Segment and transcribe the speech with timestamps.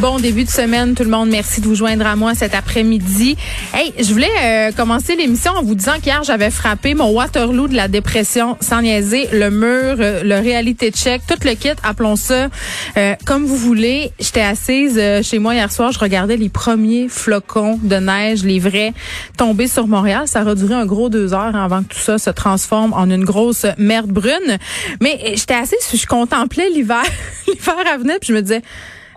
[0.00, 1.28] Bon début de semaine, tout le monde.
[1.28, 3.36] Merci de vous joindre à moi cet après-midi.
[3.74, 7.74] Hey, je voulais euh, commencer l'émission en vous disant qu'hier, j'avais frappé mon Waterloo de
[7.74, 12.48] la dépression, sans niaiser, le mur, euh, le réalité check, tout le kit, appelons ça
[12.96, 14.10] euh, comme vous voulez.
[14.18, 18.94] J'étais assise chez moi hier soir, je regardais les premiers flocons de neige, les vrais,
[19.36, 20.22] tomber sur Montréal.
[20.24, 23.24] Ça a duré un gros deux heures avant que tout ça se transforme en une
[23.24, 24.56] grosse merde brune.
[25.02, 27.02] Mais j'étais assise, je contemplais l'hiver,
[27.46, 28.62] l'hiver à venir, puis je me disais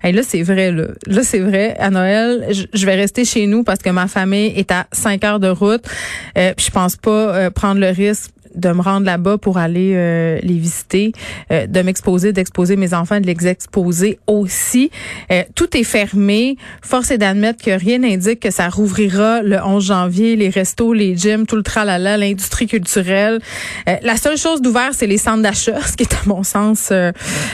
[0.04, 0.88] Hey, là, c'est vrai, là.
[1.08, 1.78] Là, c'est vrai.
[1.80, 5.40] À Noël, je, vais rester chez nous parce que ma famille est à cinq heures
[5.40, 5.86] de route.
[6.38, 9.94] Euh, puis je pense pas euh, prendre le risque de me rendre là-bas pour aller
[9.96, 11.12] euh, les visiter,
[11.52, 14.92] euh, de m'exposer, d'exposer mes enfants, de les exposer aussi.
[15.32, 16.58] Euh, tout est fermé.
[16.82, 21.16] Force est d'admettre que rien n'indique que ça rouvrira le 11 janvier, les restos, les
[21.16, 23.40] gyms, tout le tralala, l'industrie culturelle.
[23.86, 26.92] la seule chose d'ouvert, c'est les centres d'achat, ce qui est à mon sens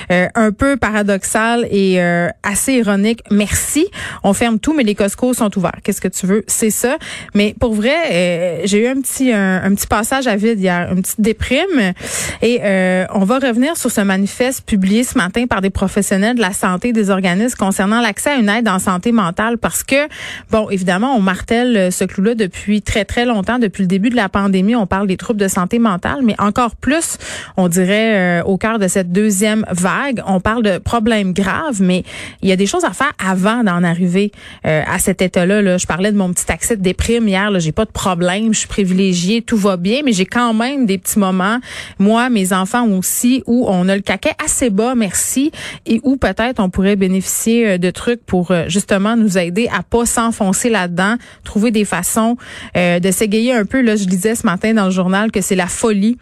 [0.10, 2.00] un peu paradoxal et
[2.44, 3.22] assez ironique.
[3.32, 3.88] Merci.
[4.24, 5.80] On ferme tout, mais les Costco sont ouverts.
[5.84, 6.44] Qu'est-ce que tu veux?
[6.48, 6.98] C'est ça.
[7.34, 11.22] Mais pour vrai, j'ai eu un petit un petit passage à vide hier une petite
[11.22, 11.94] déprime.
[12.42, 16.42] Et euh, on va revenir sur ce manifeste publié ce matin par des professionnels de
[16.42, 20.08] la santé des organismes concernant l'accès à une aide en santé mentale parce que,
[20.52, 23.60] bon, évidemment, on martèle ce clou-là depuis très, très longtemps.
[23.60, 26.76] Depuis le début de la pandémie, on parle des troubles de santé mentale, mais encore
[26.76, 27.18] plus,
[27.58, 32.04] on dirait, euh, au cœur de cette deuxième vague, on parle de problèmes graves, mais
[32.42, 34.32] il y a des choses à faire avant d'en arriver
[34.66, 35.62] euh, à cet état-là.
[35.62, 35.78] Là.
[35.78, 37.52] Je parlais de mon petit accès de déprime hier.
[37.60, 40.98] J'ai pas de problème, je suis privilégiée, tout va bien, mais j'ai quand même des
[40.98, 41.60] petits moments,
[41.98, 45.52] moi, mes enfants aussi, où on a le caquet assez bas, merci,
[45.86, 49.84] et où peut-être on pourrait bénéficier euh, de trucs pour euh, justement nous aider à
[49.84, 52.38] pas s'enfoncer là-dedans, trouver des façons
[52.78, 53.82] euh, de s'égayer un peu.
[53.82, 56.18] Là, je disais ce matin dans le journal que c'est la folie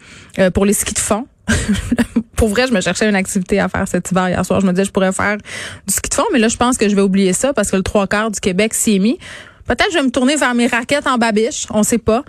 [0.54, 1.26] pour les skis de fond.
[2.36, 4.60] pour vrai, je me cherchais une activité à faire cet hiver hier soir.
[4.60, 6.88] Je me disais, je pourrais faire du ski de fond, mais là, je pense que
[6.88, 9.18] je vais oublier ça parce que le trois quarts du Québec s'y est mis.
[9.68, 12.24] Peut-être je vais me tourner vers mes raquettes en babiche, on sait pas.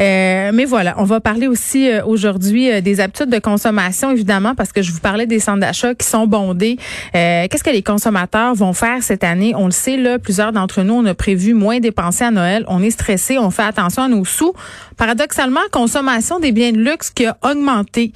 [0.00, 4.54] Euh, mais voilà, on va parler aussi euh, aujourd'hui euh, des habitudes de consommation, évidemment,
[4.54, 6.78] parce que je vous parlais des centres d'achat qui sont bondés.
[7.12, 9.54] Qu'est-ce que les consommateurs vont faire cette année?
[9.54, 12.64] On le sait, là, plusieurs d'entre nous, on a prévu moins dépenser à Noël.
[12.68, 14.54] On est stressé, on fait attention à nos sous.
[14.96, 18.12] Paradoxalement, consommation des biens de luxe qui a augmenté.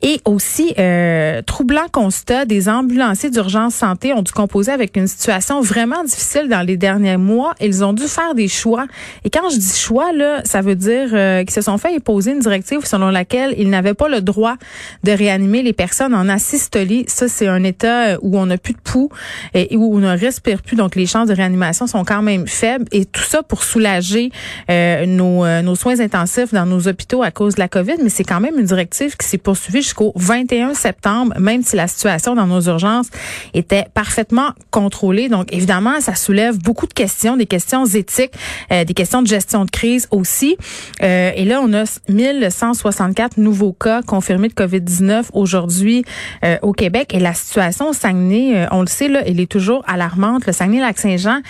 [0.00, 5.60] Et aussi, euh, troublant constat, des ambulanciers d'urgence santé ont dû composer avec une situation
[5.60, 7.54] vraiment difficile dans les derniers mois.
[7.60, 8.86] Ils ont dû faire des choix.
[9.24, 12.32] Et quand je dis choix, là, ça veut dire euh, qu'ils se sont fait imposer
[12.32, 14.54] une directive selon laquelle ils n'avaient pas le droit
[15.02, 17.04] de réanimer les personnes en asystolie.
[17.08, 19.10] Ça, c'est un état où on n'a plus de pouls
[19.54, 20.76] et où on ne respire plus.
[20.76, 22.84] Donc, les chances de réanimation sont quand même faibles.
[22.92, 24.30] Et tout ça pour soulager
[24.70, 27.96] euh, nos, euh, nos soins intensifs dans nos hôpitaux à cause de la COVID.
[28.02, 31.88] Mais c'est quand même une directive qui s'est poursuivie jusqu'au 21 septembre, même si la
[31.88, 33.08] situation dans nos urgences
[33.54, 35.28] était parfaitement contrôlée.
[35.30, 38.32] Donc, évidemment, ça soulève beaucoup de questions, des questions éthiques,
[38.70, 40.56] euh, des questions de gestion de crise aussi.
[41.02, 46.04] Euh, et là, on a 1164 nouveaux cas confirmés de COVID-19 aujourd'hui
[46.44, 47.14] euh, au Québec.
[47.14, 50.46] Et la situation au Saguenay, on le sait, là, elle est toujours alarmante.
[50.46, 51.40] Le Saguenay-Lac-Saint-Jean,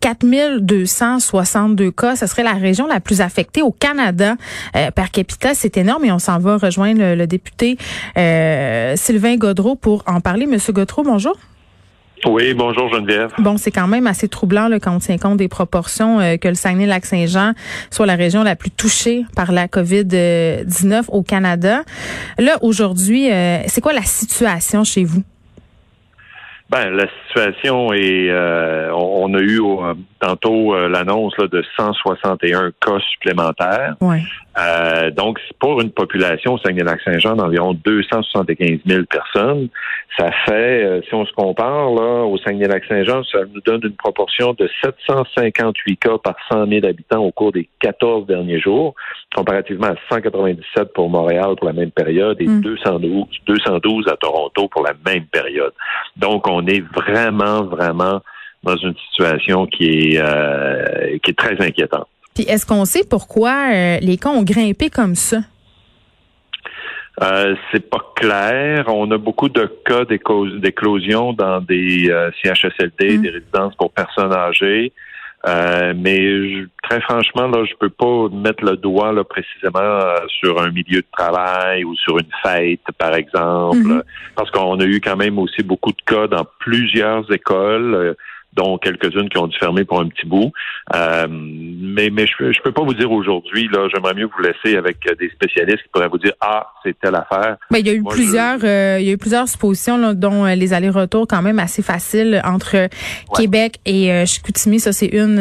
[0.00, 2.16] 4262 cas.
[2.16, 4.34] Ce serait la région la plus affectée au Canada
[4.94, 5.54] par capita.
[5.54, 7.67] C'est énorme et on s'en va rejoindre le, le député
[8.16, 10.46] euh, Sylvain Godreau pour en parler.
[10.46, 11.36] Monsieur Godreau, bonjour.
[12.26, 13.30] Oui, bonjour Geneviève.
[13.38, 16.48] Bon, c'est quand même assez troublant là, quand on tient compte des proportions euh, que
[16.48, 17.52] le Saguenay-Lac-Saint-Jean
[17.90, 21.82] soit la région la plus touchée par la COVID-19 au Canada.
[22.38, 25.22] Là, aujourd'hui, euh, c'est quoi la situation chez vous?
[26.70, 28.30] Ben, la situation est,
[28.92, 29.60] on, a eu
[30.20, 33.96] tantôt l'annonce de 161 cas supplémentaires.
[34.00, 34.22] Ouais.
[34.58, 39.68] Euh, donc, pour une population au Saguenay-Lac-Saint-Jean d'environ 275 000 personnes,
[40.18, 44.54] ça fait, euh, si on se compare là, au Saguenay-Lac-Saint-Jean, ça nous donne une proportion
[44.54, 48.94] de 758 cas par 100 000 habitants au cours des 14 derniers jours,
[49.34, 53.26] comparativement à 197 pour Montréal pour la même période et 212, mm.
[53.46, 55.72] 212 à Toronto pour la même période.
[56.16, 58.22] Donc, on est vraiment, vraiment
[58.62, 62.08] dans une situation qui est, euh, qui est très inquiétante.
[62.34, 65.38] Puis est-ce qu'on sait pourquoi euh, les cas ont grimpé comme ça?
[67.22, 68.84] Euh, c'est pas clair.
[68.88, 73.22] On a beaucoup de cas d'éclosion dans des euh, CHSLD, mm.
[73.22, 74.92] des résidences pour personnes âgées.
[75.46, 80.70] Euh, mais très franchement, là, je peux pas mettre le doigt là, précisément sur un
[80.70, 84.02] milieu de travail ou sur une fête, par exemple, mm-hmm.
[84.34, 88.16] parce qu'on a eu quand même aussi beaucoup de cas dans plusieurs écoles
[88.58, 90.52] dont quelques-unes qui ont dû fermer pour un petit bout.
[90.94, 93.68] Euh, mais mais je, je peux pas vous dire aujourd'hui.
[93.72, 97.14] Là, j'aimerais mieux vous laisser avec des spécialistes qui pourraient vous dire ah c'est telle
[97.14, 97.56] affaire.
[97.70, 100.54] Mais il y a eu plusieurs euh, il y a eu plusieurs suppositions dont euh,
[100.54, 102.88] les allers-retours quand même assez faciles entre
[103.36, 104.80] Québec et euh, Chicoutimi.
[104.80, 105.36] Ça c'est une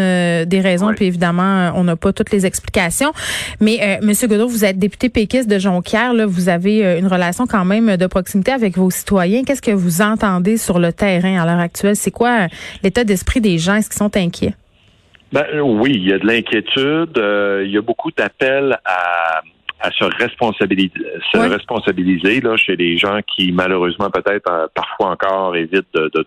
[0.46, 0.94] des raisons.
[0.94, 3.12] Puis évidemment on n'a pas toutes les explications.
[3.60, 6.14] Mais Monsieur Godot, vous êtes député péquiste de Jonquière.
[6.14, 9.44] Là, vous avez une relation quand même de proximité avec vos citoyens.
[9.44, 11.96] Qu'est-ce que vous entendez sur le terrain à l'heure actuelle?
[11.96, 12.48] C'est quoi
[12.84, 13.76] l'état d'esprit des gens?
[13.76, 14.54] Est-ce qu'ils sont inquiets?
[15.32, 17.18] Ben, oui, il y a de l'inquiétude.
[17.18, 19.42] Euh, il y a beaucoup d'appels à,
[19.92, 20.92] se responsabiliser,
[21.32, 26.26] se responsabiliser là, chez les gens qui, malheureusement, peut-être euh, parfois encore évitent de,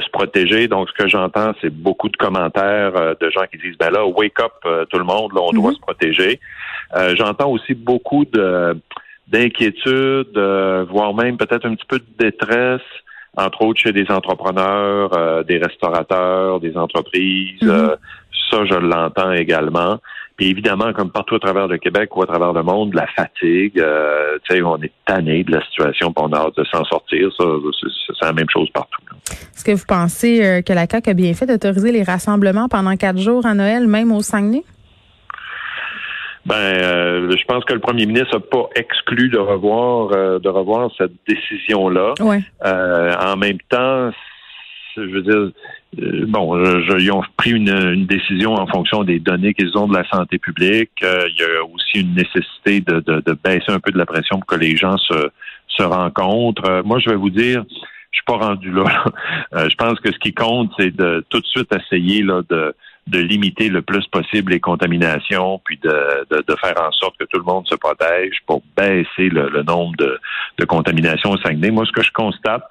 [0.00, 0.68] se protéger.
[0.68, 4.06] Donc, ce que j'entends, c'est beaucoup de commentaires euh, de gens qui disent, ben là,
[4.06, 4.52] wake up
[4.90, 5.74] tout le monde, là, on doit mm-hmm.
[5.74, 6.40] se protéger.
[7.16, 8.76] j'entends aussi beaucoup de
[9.28, 10.36] d'inquiétude,
[10.90, 12.82] voire même peut-être un petit peu de détresse
[13.36, 17.62] entre autres chez des entrepreneurs, euh, des restaurateurs, des entreprises.
[17.62, 17.70] Mhm.
[17.70, 17.96] Euh,
[18.50, 19.98] ça, je l'entends également.
[20.36, 23.78] Puis évidemment, comme partout à travers le Québec ou à travers le monde, la fatigue,
[23.78, 26.84] euh, tu sais, on est tanné de la situation, puis on a hâte de s'en
[26.84, 27.30] sortir.
[27.38, 27.44] Ça,
[28.18, 29.00] c'est la même chose partout.
[29.30, 33.18] Est-ce que vous pensez que la CAQ a bien fait d'autoriser les rassemblements pendant quatre
[33.18, 34.64] jours à Noël, même au Saguenay?
[36.44, 40.48] Ben, euh, je pense que le premier ministre n'a pas exclu de revoir euh, de
[40.48, 42.14] revoir cette décision-là.
[42.64, 44.10] Euh, en même temps,
[44.96, 45.50] je veux dire,
[46.26, 50.06] bon, je, ils ont pris une, décision en fonction des données qu'ils ont de la
[50.08, 50.90] santé publique.
[51.00, 54.46] il y a aussi une nécessité de, de, baisser un peu de la pression pour
[54.46, 55.30] que les gens se,
[55.68, 56.82] se rencontrent.
[56.84, 57.64] moi, je vais vous dire,
[58.10, 59.04] je suis pas rendu là.
[59.68, 62.74] je pense que ce qui compte, c'est de tout de suite essayer là de
[63.06, 67.38] de limiter le plus possible les contaminations, puis de, de, faire en sorte que tout
[67.38, 70.18] le monde se protège pour baisser le, nombre de,
[70.58, 71.70] de contaminations au Saguenay.
[71.70, 72.62] Moi, ce que je constate,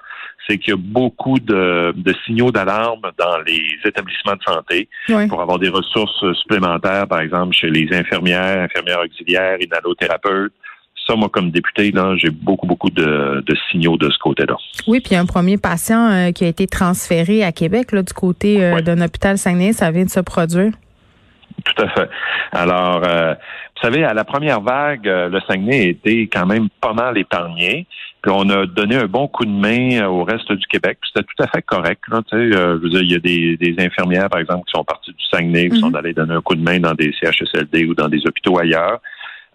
[0.48, 4.88] c'est qu'il y a beaucoup de, de signaux d'alarme dans les établissements de santé
[5.28, 10.54] pour avoir des ressources supplémentaires, par exemple chez les infirmières, infirmières auxiliaires, inhalothérapeutes,
[11.06, 14.56] ça, moi, comme député, là, j'ai beaucoup, beaucoup de, signaux de ce côté-là.
[14.86, 18.64] Oui, puis un premier patient euh, qui a été transféré à Québec, là, du côté
[18.64, 20.72] euh, d'un hôpital Saguenay, ça vient de se produire.
[21.64, 22.08] Tout à fait.
[22.52, 26.92] Alors, euh, vous savez, à la première vague, le Saguenay a été quand même pas
[26.92, 27.86] mal épargné.
[28.22, 30.98] Puis on a donné un bon coup de main au reste du Québec.
[31.12, 32.00] C'était tout à fait correct.
[32.08, 35.24] Là, je veux dire, il y a des, infirmières, par exemple, qui sont parties du
[35.30, 35.96] Saguenay, qui sont mhm.
[35.96, 39.00] allées donner un coup de main dans des CHSLD ou dans des hôpitaux ailleurs.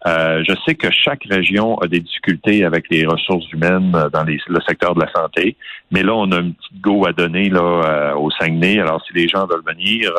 [0.07, 4.24] Euh, je sais que chaque région a des difficultés avec les ressources humaines euh, dans
[4.24, 5.57] le secteur de la santé,
[5.92, 8.80] mais là, on a une petite go à donner là euh, au Saguenay.
[8.80, 10.12] Alors, si les gens veulent venir,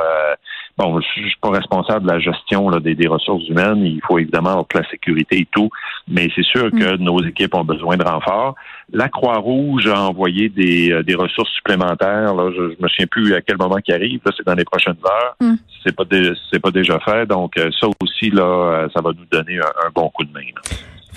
[0.79, 3.85] bon, je, suis pas responsable de la gestion là, des, ressources humaines.
[3.85, 5.69] Il faut évidemment avoir la sécurité et tout,
[6.07, 7.03] mais c'est sûr que mm.
[7.03, 8.55] nos équipes ont besoin de renforts.
[8.93, 12.35] La Croix-Rouge a envoyé des, des ressources supplémentaires.
[12.35, 14.21] Là, je, je me souviens plus à quel moment qui arrive.
[14.37, 15.37] c'est dans les prochaines heures.
[15.41, 15.55] Mm.
[15.85, 16.05] C'est pas
[16.50, 17.26] c'est pas déjà fait.
[17.26, 20.41] Donc ça aussi là, ça va nous donner un, bon coup de main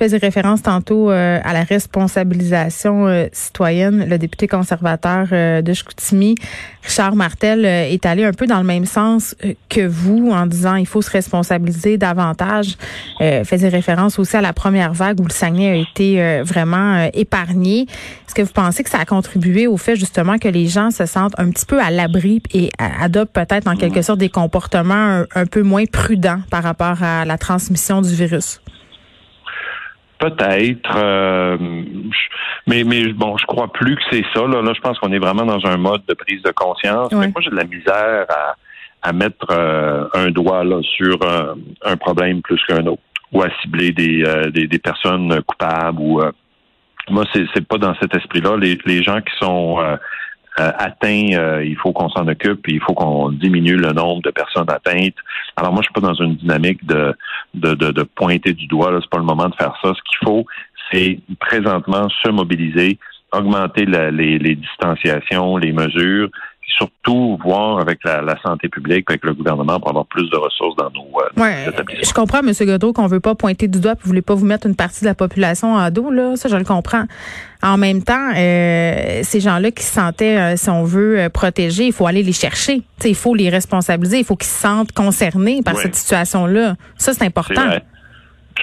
[0.02, 4.08] faisais référence tantôt euh, à la responsabilisation euh, citoyenne.
[4.10, 6.34] Le député conservateur euh, de Chicoutimi,
[6.82, 9.36] Richard Martel, est allé un peu dans le même sens
[9.70, 12.78] que vous en disant il faut se responsabiliser davantage.
[13.20, 17.82] faisait référence aussi à la première vague où le Saguenay a été vraiment épargné.
[17.82, 21.06] Est-ce que vous pensez que ça a contribué au fait justement que les gens se
[21.06, 25.46] sentent un petit peu à l'abri et adoptent peut-être en quelque sorte des comportements un
[25.46, 28.60] peu moins prudents par rapport à la transmission du virus?
[30.22, 31.58] Peut-être, euh,
[32.68, 34.46] mais mais bon, je crois plus que c'est ça.
[34.46, 37.12] Là, je pense qu'on est vraiment dans un mode de prise de conscience.
[37.12, 38.56] moi, j'ai de la misère à,
[39.02, 41.18] à mettre euh, un doigt là sur
[41.84, 43.02] un, problème plus qu'un autre,
[43.32, 46.00] ou à cibler des, euh, des, des, personnes coupables.
[46.00, 46.22] Ou
[47.10, 48.58] moi, c'est c'est pas dans cet esprit-là.
[48.58, 49.80] Les, les gens qui sont
[50.58, 55.16] atteint, il faut qu'on s'en occupe, il faut qu'on diminue le nombre de personnes atteintes.
[55.56, 57.16] Alors moi, je suis pas dans une dynamique de
[57.54, 58.98] de, de, pointer du doigt.
[59.02, 59.94] C'est pas le moment de faire ça.
[59.94, 60.46] Ce qu'il faut,
[60.92, 62.98] c'est présentement se mobiliser,
[63.32, 66.30] augmenter les, les distanciations, les mesures,
[66.78, 70.90] surtout voir avec la, santé publique, avec le gouvernement pour avoir plus de ressources dans
[70.92, 71.66] nos euh, ouais,
[72.04, 72.52] Je comprends, M.
[72.62, 75.02] Godreau, qu'on veut pas pointer du doigt, puis vous voulez pas vous mettre une partie
[75.02, 76.36] de la population en dos, là.
[76.36, 77.06] Ça, je le comprends.
[77.64, 81.94] En même temps, euh, ces gens-là qui se sentaient, euh, si on veut, protégés, il
[81.94, 82.82] faut aller les chercher.
[83.06, 84.20] il faut les responsabiliser.
[84.20, 86.76] Il faut qu'ils se sentent concernés par cette situation-là.
[86.98, 87.62] Ça, c'est important.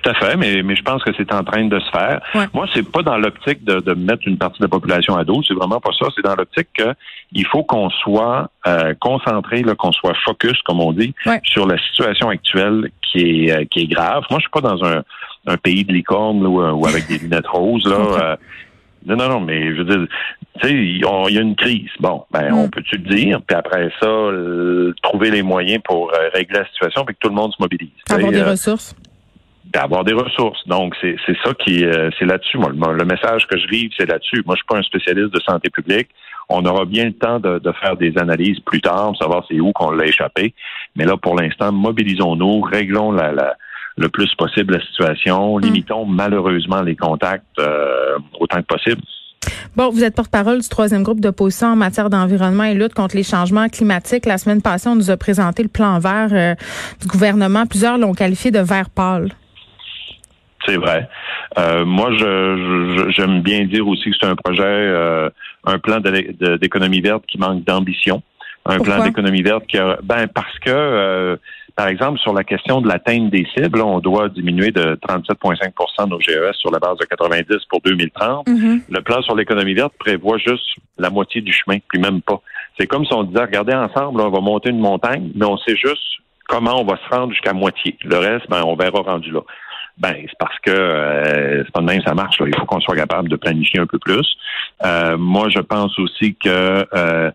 [0.02, 2.20] Tout à fait, mais, mais je pense que c'est en train de se faire.
[2.54, 5.42] Moi, c'est pas dans l'optique de, de, mettre une partie de la population à dos,
[5.46, 6.06] c'est vraiment pas ça.
[6.14, 11.14] C'est dans l'optique qu'il faut qu'on soit euh, concentré, qu'on soit focus, comme on dit,
[11.44, 14.24] sur la situation actuelle qui est, euh, qui est grave.
[14.30, 15.02] Moi, je suis pas dans un,
[15.46, 17.86] un pays de licorne ou, ou, avec des lunettes roses.
[17.86, 18.36] Là, euh,
[19.06, 20.06] non, non, non, mais je veux dire,
[20.60, 21.90] tu sais, il y a une crise.
[21.98, 22.70] Bon, ben, on mm.
[22.70, 24.06] peut-tu le dire, puis après ça,
[25.02, 27.90] trouver les moyens pour régler la situation, puis que tout le monde se mobilise.
[28.10, 28.94] Avoir des ressources
[29.72, 30.66] d'avoir des ressources.
[30.66, 32.58] Donc, c'est ça qui euh, c'est là-dessus.
[32.58, 34.42] Moi, le, message que je livre, c'est là-dessus.
[34.46, 36.08] Moi, je suis pas un spécialiste de santé publique.
[36.48, 39.72] On aura bien le temps de, faire des analyses plus tard, pour savoir c'est où
[39.72, 40.54] qu'on l'a échappé.
[40.96, 43.54] Mais là, pour l'instant, mobilisons-nous, réglons la, la,
[43.98, 45.60] le plus possible la situation, mm.
[45.60, 49.02] limitons malheureusement les contacts euh, autant que possible.
[49.76, 53.22] Bon, vous êtes porte-parole du troisième groupe d'opposition en matière d'environnement et lutte contre les
[53.22, 54.26] changements climatiques.
[54.26, 56.54] La semaine passée, on nous a présenté le plan vert euh,
[57.00, 57.66] du gouvernement.
[57.66, 59.28] Plusieurs l'ont qualifié de vert pâle.
[60.68, 61.08] C'est vrai.
[61.58, 65.30] Euh, moi, je, j'aime bien dire aussi que c'est un projet, euh,
[65.64, 68.22] un plan d'économie verte qui manque d'ambition.
[68.66, 71.36] Un plan d'économie verte qui a, ben parce que, euh,
[71.74, 76.20] par exemple, sur la question de l'atteinte des cibles, on doit diminuer de 37,5% nos
[76.20, 78.46] GES sur la base de 90 pour 2030.
[78.46, 78.80] Mm-hmm.
[78.90, 80.66] Le plan sur l'économie verte prévoit juste
[80.98, 82.42] la moitié du chemin, puis même pas.
[82.78, 85.76] C'est comme si on disait, regardez ensemble, on va monter une montagne, mais on sait
[85.76, 86.02] juste
[86.46, 87.96] comment on va se rendre jusqu'à moitié.
[88.04, 89.40] Le reste, ben, on verra rendu là.
[89.98, 92.38] Ben, c'est parce que euh, c'est pas de même ça marche.
[92.40, 92.46] Là.
[92.48, 94.26] Il faut qu'on soit capable de planifier un peu plus.
[94.84, 97.30] Euh, moi, je pense aussi que euh,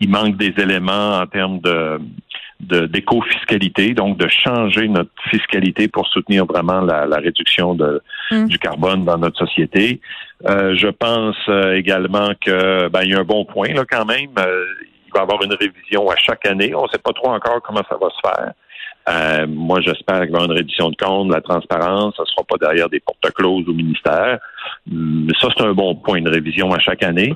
[0.00, 2.00] il manque des éléments en termes de
[2.58, 8.46] d'éco-fiscalité, donc de changer notre fiscalité pour soutenir vraiment la, réduction de, mm.
[8.46, 10.00] du carbone dans notre société.
[10.42, 11.36] je pense
[11.74, 14.30] également que ben, il y a un bon point là quand même.
[14.30, 16.74] il va y avoir une révision à chaque année.
[16.74, 18.54] On ne sait pas trop encore comment ça va se faire.
[19.08, 22.26] Euh, moi, j'espère qu'il va y avoir une réduction de compte, la transparence, ça ne
[22.26, 24.40] sera pas derrière des porte-closes au ministère.
[24.86, 27.34] Mais ça, c'est un bon point de révision à chaque année.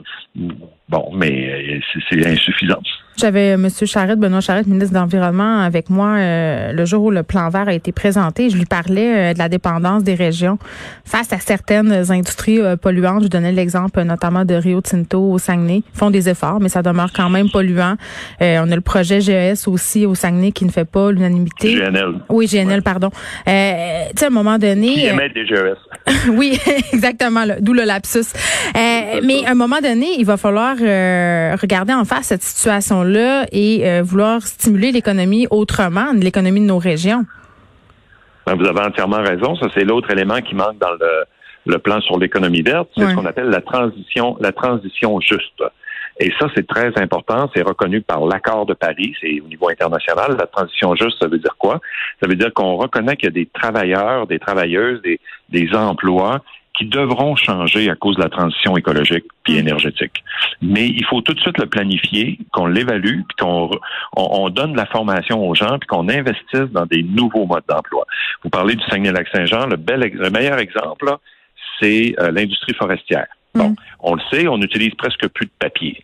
[0.90, 2.80] Bon, mais euh, c'est insuffisant.
[3.16, 3.68] J'avais M.
[3.84, 7.68] Charette, Benoît Charette, ministre de l'Environnement, avec moi euh, le jour où le plan vert
[7.68, 8.50] a été présenté.
[8.50, 10.58] Je lui parlais euh, de la dépendance des régions
[11.04, 13.24] face à certaines industries polluantes.
[13.24, 15.82] Je donnais l'exemple notamment de Rio Tinto au Saguenay.
[15.94, 17.94] Ils font des efforts, mais ça demeure quand même polluant.
[18.40, 21.76] on a le projet GES aussi au Saguenay qui ne fait pas l'unanimité.
[21.76, 22.14] GNL.
[22.30, 23.10] Oui, GNL, pardon.
[23.10, 24.94] tu sais, à un moment donné...
[24.94, 25.78] Qui des GES.
[26.30, 26.58] oui,
[26.92, 28.32] exactement, d'où le lapsus.
[28.74, 33.88] mais à un moment donné, il va falloir euh, regarder en face cette situation-là et
[33.88, 37.24] euh, vouloir stimuler l'économie autrement, l'économie de nos régions.
[38.46, 39.54] Ben, vous avez entièrement raison.
[39.56, 40.92] Ça, c'est l'autre élément qui manque dans
[41.66, 42.88] le, plan sur l'économie verte.
[42.96, 45.62] C'est ce qu'on appelle la transition, la transition juste.
[46.20, 47.50] Et ça, c'est très important.
[47.54, 49.14] C'est reconnu par l'accord de Paris.
[49.20, 50.36] C'est au niveau international.
[50.38, 51.80] La transition juste, ça veut dire quoi?
[52.20, 56.42] Ça veut dire qu'on reconnaît qu'il y a des travailleurs, des travailleuses, des, des emplois
[56.76, 59.58] qui devront changer à cause de la transition écologique puis mm.
[59.58, 60.22] énergétique.
[60.62, 63.70] Mais il faut tout de suite le planifier, qu'on l'évalue, puis qu'on
[64.16, 68.06] on, donne de la formation aux gens, puis qu'on investisse dans des nouveaux modes d'emploi.
[68.44, 71.16] Vous parlez du Saguenay-Lac-Saint-Jean, le, bel, le meilleur exemple,
[71.80, 73.26] c'est euh, l'industrie forestière.
[73.54, 73.76] Bon, mm.
[74.00, 76.02] on le sait, on utilise presque plus de papier.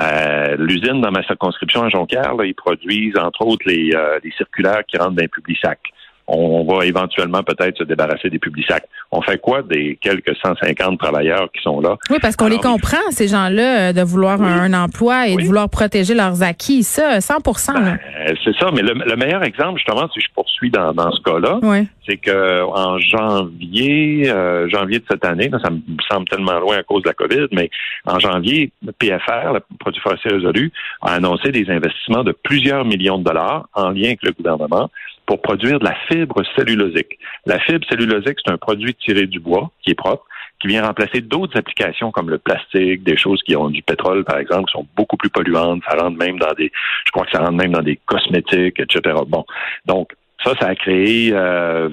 [0.00, 4.32] Euh, L'usine dans ma circonscription à Jonquière, là, ils produisent entre autres les, euh, les
[4.32, 5.92] circulaires qui rentrent dans les publics sacs
[6.28, 8.84] on va éventuellement peut-être se débarrasser des publics sacs.
[9.10, 11.96] On fait quoi des quelques 150 travailleurs qui sont là?
[12.10, 15.70] Oui, parce qu'on les comprend, ces gens-là, euh, de vouloir un, emploi et de vouloir
[15.70, 16.82] protéger leurs acquis.
[16.82, 17.36] Ça, 100
[17.74, 17.98] ben,
[18.44, 21.60] C'est ça, mais le, meilleur exemple, justement, si je poursuis dans, ce cas-là,
[22.06, 25.80] c'est que en janvier, euh, janvier de cette année, ça me
[26.10, 27.70] semble tellement loin à cause de la COVID, mais
[28.06, 33.18] en janvier, le PFR, le produit forestier résolu, a annoncé des investissements de plusieurs millions
[33.18, 34.90] de dollars en lien avec le gouvernement
[35.28, 37.18] pour produire de la fibre cellulosique.
[37.44, 40.24] La fibre cellulosique, c'est un produit tiré du bois qui est propre,
[40.58, 44.38] qui vient remplacer d'autres applications comme le plastique, des choses qui ont du pétrole, par
[44.38, 45.82] exemple, qui sont beaucoup plus polluantes.
[45.86, 46.72] Ça rentre même dans des,
[47.04, 49.16] je crois que ça rentre même dans des cosmétiques, etc.
[49.26, 49.44] Bon,
[49.84, 51.90] donc ça, ça a créé euh,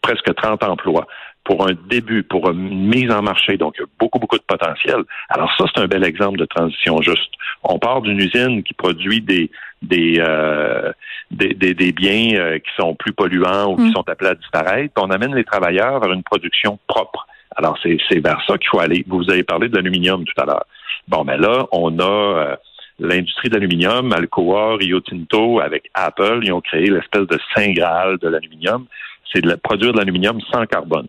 [0.00, 1.06] presque 30 emplois.
[1.44, 3.56] Pour un début, pour une mise en marché.
[3.56, 5.02] Donc, il y a beaucoup, beaucoup de potentiel.
[5.28, 7.32] Alors ça, c'est un bel exemple de transition juste.
[7.64, 9.50] On part d'une usine qui produit des
[9.82, 10.92] des, euh,
[11.32, 13.92] des, des, biens euh, qui sont plus polluants ou qui mm.
[13.92, 14.94] sont appelés à disparaître.
[14.96, 17.26] On amène les travailleurs vers une production propre.
[17.56, 19.04] Alors, c'est vers ça qu'il faut aller.
[19.08, 20.64] Vous avez parlé de l'aluminium tout à l'heure.
[21.08, 22.56] Bon, mais là, on a euh,
[22.98, 28.28] l'industrie d'aluminium, Alcoa, Rio Tinto, avec Apple, ils ont créé l'espèce de saint graal de
[28.28, 28.86] l'aluminium.
[29.32, 31.08] C'est de produire de l'aluminium sans carbone.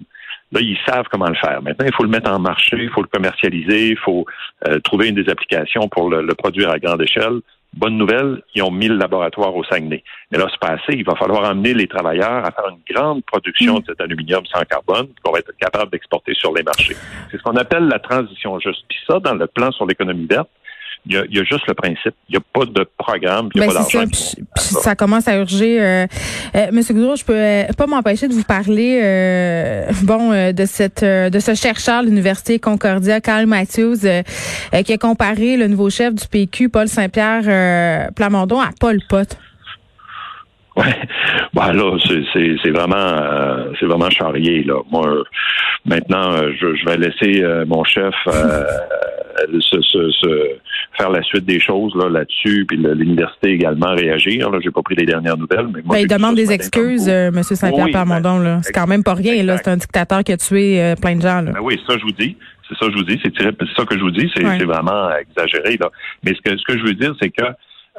[0.54, 1.64] Là, ils savent comment le faire.
[1.64, 4.26] Maintenant, il faut le mettre en marché, il faut le commercialiser, il faut
[4.68, 7.40] euh, trouver une des applications pour le, produire à grande échelle.
[7.76, 10.04] Bonne nouvelle, ils ont mis le laboratoire au Saguenay.
[10.32, 10.94] Mais là, c'est pas assez.
[10.96, 14.62] Il va falloir amener les travailleurs à faire une grande production de cet aluminium sans
[14.62, 16.96] carbone qu'on va être capable d'exporter sur les marchés.
[17.32, 18.86] C'est ce qu'on appelle la transition juste.
[18.88, 20.50] Puis ça, dans le plan sur l'économie verte,
[21.06, 22.14] il y, a, juste le principe.
[22.30, 24.06] Il n'y a pas de programme, il n'y a ben, pas d'argent.
[24.56, 25.82] Ça, ça commence à urger.
[25.82, 26.08] Euh,
[26.56, 31.04] euh, Monsieur Goudreau, je peux euh, pas m'empêcher de vous parler euh, bon de cette
[31.04, 34.00] de ce chercheur de l'Université Concordia, Carl Matthews,
[34.86, 39.38] qui a comparé le nouveau chef du PQ, Paul Saint-Pierre Plamondon, à Paul Pot.
[40.76, 40.86] Ouais,
[41.54, 41.96] bah là,
[42.34, 44.82] c'est vraiment c'est vraiment charrier là.
[44.92, 45.24] Moi,
[45.86, 48.16] maintenant, je, je vais laisser mon chef
[49.52, 50.58] se, se, se,
[50.98, 54.50] faire la suite des choses là là-dessus, puis l'université également réagir.
[54.50, 57.30] Là, j'ai pas pris les dernières nouvelles, mais moi, ben, il demande des excuses, euh,
[57.30, 57.44] M.
[57.44, 58.40] Saint-Pierre Parmondon.
[58.40, 59.44] là, c'est quand même pas rien.
[59.44, 61.42] Là, c'est un dictateur qui a tué euh, plein de gens.
[61.42, 61.52] Là.
[61.52, 62.36] Ben oui, ça je vous dis.
[62.68, 63.20] C'est ça que je vous dis.
[63.24, 63.34] C'est
[63.76, 64.32] ça que je vous dis.
[64.36, 65.90] C'est vraiment exagéré là.
[66.24, 67.44] Mais ce que ce que je veux dire, c'est que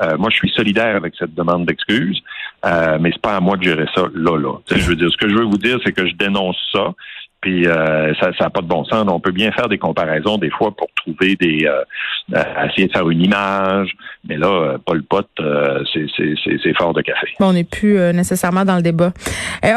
[0.02, 2.20] euh, moi, je suis solidaire avec cette demande d'excuses,
[2.66, 4.54] euh, mais c'est pas à moi de gérer ça là, là.
[4.68, 6.92] je veux dire, ce que je veux vous dire, c'est que je dénonce ça.
[7.44, 9.04] Puis euh, ça n'a pas de bon sens.
[9.06, 11.82] On peut bien faire des comparaisons des fois pour trouver des euh,
[12.34, 13.90] euh, essayer de faire une image,
[14.26, 15.26] mais là, Paul Pot,
[15.92, 17.26] c'est fort de café.
[17.40, 19.12] on n'est plus nécessairement dans le débat.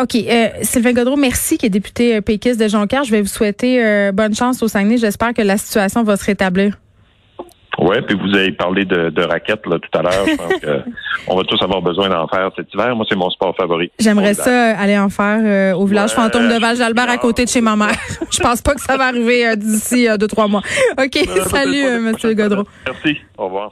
[0.02, 0.16] OK.
[0.62, 3.04] Sylvain Godreau, merci qui est député péquiste de Jonquière.
[3.04, 4.96] Je vais vous souhaiter bonne chance au Saguenay.
[4.96, 6.78] J'espère que la situation va se rétablir.
[7.80, 10.26] Oui, puis vous avez parlé de, de raquettes là, tout à l'heure.
[10.26, 10.54] Je pense
[11.26, 12.96] qu'on va tous avoir besoin d'en faire cet hiver.
[12.96, 13.92] Moi, c'est mon sport favori.
[14.00, 17.62] J'aimerais ça aller en faire euh, au village fantôme de Val-Jalbert à côté de chez
[17.62, 17.96] ma mère.
[18.32, 20.62] Je pense pas que ça va arriver euh, d'ici euh, deux, trois mois.
[20.98, 21.18] OK,
[21.48, 22.64] salut, Monsieur Godreau.
[22.86, 23.18] Merci.
[23.38, 23.72] Au revoir.